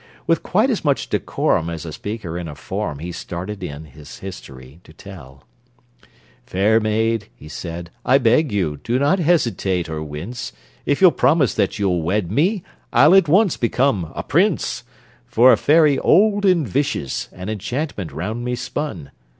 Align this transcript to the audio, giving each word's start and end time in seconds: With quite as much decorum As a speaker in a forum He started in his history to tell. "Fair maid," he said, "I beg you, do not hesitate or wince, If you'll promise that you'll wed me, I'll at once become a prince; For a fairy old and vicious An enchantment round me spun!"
With 0.25 0.41
quite 0.41 0.71
as 0.71 0.83
much 0.83 1.09
decorum 1.09 1.69
As 1.69 1.85
a 1.85 1.93
speaker 1.93 2.35
in 2.35 2.47
a 2.47 2.55
forum 2.55 2.97
He 2.97 3.11
started 3.11 3.61
in 3.61 3.85
his 3.85 4.17
history 4.17 4.79
to 4.83 4.93
tell. 4.93 5.43
"Fair 6.43 6.79
maid," 6.79 7.27
he 7.35 7.47
said, 7.47 7.91
"I 8.03 8.17
beg 8.17 8.51
you, 8.51 8.77
do 8.83 8.97
not 8.97 9.19
hesitate 9.19 9.89
or 9.89 10.01
wince, 10.01 10.53
If 10.87 11.01
you'll 11.01 11.11
promise 11.11 11.53
that 11.53 11.77
you'll 11.77 12.01
wed 12.01 12.31
me, 12.31 12.63
I'll 12.91 13.13
at 13.13 13.27
once 13.27 13.57
become 13.57 14.11
a 14.15 14.23
prince; 14.23 14.83
For 15.27 15.53
a 15.53 15.55
fairy 15.55 15.99
old 15.99 16.45
and 16.45 16.67
vicious 16.67 17.29
An 17.31 17.47
enchantment 17.49 18.11
round 18.11 18.43
me 18.43 18.55
spun!" 18.55 19.11